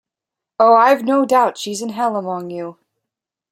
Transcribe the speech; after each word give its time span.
Oh, 0.59 0.73
I’ve 0.73 1.03
no 1.03 1.25
doubt 1.27 1.59
she’s 1.59 1.79
in 1.83 1.89
hell 1.89 2.15
among 2.15 2.49
you! 2.49 2.79